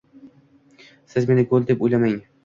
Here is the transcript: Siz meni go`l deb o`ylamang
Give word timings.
Siz 1.13 1.27
meni 1.31 1.43
go`l 1.51 1.67
deb 1.73 1.85
o`ylamang 1.89 2.17